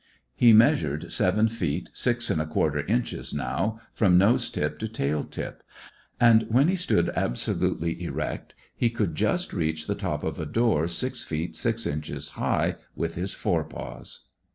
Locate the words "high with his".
12.29-13.35